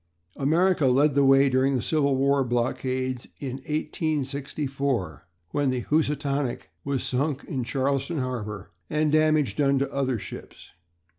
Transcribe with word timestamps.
America 0.37 0.87
led 0.87 1.13
the 1.13 1.23
way 1.23 1.47
during 1.47 1.75
the 1.75 1.81
Civil 1.83 2.15
War 2.15 2.43
blockades 2.43 3.27
in 3.39 3.57
1864, 3.57 5.27
when 5.51 5.69
the 5.69 5.81
Housatonic 5.91 6.71
was 6.83 7.03
sunk 7.03 7.43
in 7.43 7.63
Charleston 7.63 8.17
harbour, 8.17 8.71
and 8.89 9.11
damage 9.11 9.55
done 9.55 9.77
to 9.77 9.93
other 9.93 10.17
ships. 10.17 10.71